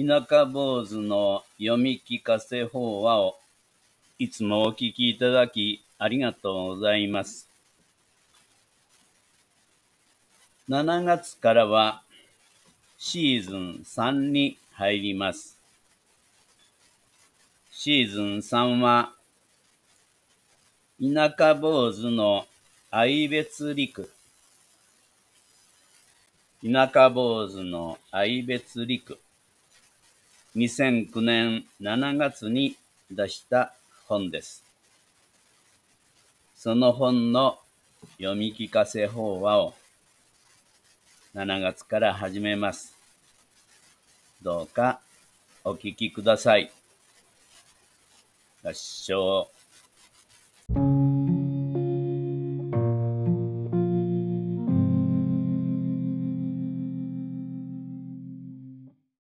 [0.00, 3.36] 田舎坊主の読み聞かせ法話を
[4.16, 7.48] いつもお聞きいただきありがとうございます。
[10.68, 12.02] 7月からは
[12.96, 15.58] シーズン3に入ります。
[17.72, 19.14] シーズン3は
[21.02, 22.46] 田舎坊主の
[22.92, 24.08] 愛別陸
[26.62, 29.18] 田舎坊主の愛別陸
[30.58, 32.74] 2009年7月に
[33.12, 33.74] 出した
[34.08, 34.64] 本です。
[36.56, 37.60] その本の
[38.16, 39.74] 読み聞かせ法話を
[41.36, 42.92] 7月から始めます。
[44.42, 44.98] どうか
[45.62, 46.72] お聞きください。
[48.64, 49.48] 合唱